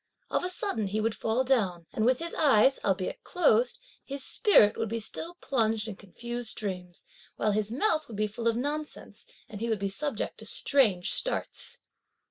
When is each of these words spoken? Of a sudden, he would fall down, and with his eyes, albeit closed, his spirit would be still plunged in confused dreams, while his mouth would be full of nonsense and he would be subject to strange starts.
Of 0.31 0.43
a 0.43 0.49
sudden, 0.49 0.87
he 0.87 0.99
would 0.99 1.13
fall 1.13 1.43
down, 1.43 1.85
and 1.93 2.07
with 2.07 2.17
his 2.17 2.33
eyes, 2.33 2.79
albeit 2.83 3.23
closed, 3.23 3.77
his 4.03 4.23
spirit 4.23 4.75
would 4.75 4.89
be 4.89 4.99
still 4.99 5.35
plunged 5.35 5.87
in 5.87 5.95
confused 5.95 6.57
dreams, 6.57 7.03
while 7.35 7.51
his 7.51 7.71
mouth 7.71 8.07
would 8.07 8.17
be 8.17 8.25
full 8.25 8.47
of 8.47 8.57
nonsense 8.57 9.27
and 9.47 9.61
he 9.61 9.69
would 9.69 9.77
be 9.77 9.89
subject 9.89 10.39
to 10.39 10.47
strange 10.47 11.11
starts. 11.11 11.81